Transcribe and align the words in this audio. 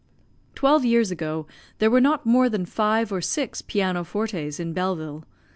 Twelve 0.55 0.83
years 0.83 1.11
ago 1.11 1.45
there 1.77 1.91
were 1.91 2.01
not 2.01 2.25
more 2.25 2.49
than 2.49 2.65
five 2.65 3.11
or 3.11 3.21
six 3.21 3.61
piano 3.61 4.03
fortes 4.03 4.59
in 4.59 4.73
Belleville. 4.73 5.25